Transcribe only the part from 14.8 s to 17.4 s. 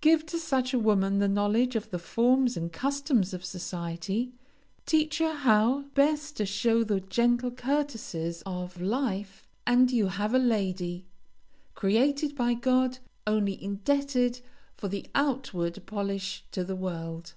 the outward polish to the world.